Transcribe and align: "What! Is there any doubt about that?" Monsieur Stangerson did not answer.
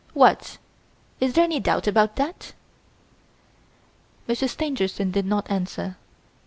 "What! 0.15 0.57
Is 1.19 1.33
there 1.33 1.43
any 1.43 1.59
doubt 1.59 1.85
about 1.85 2.15
that?" 2.15 2.53
Monsieur 4.27 4.47
Stangerson 4.47 5.11
did 5.11 5.27
not 5.27 5.45
answer. 5.47 5.95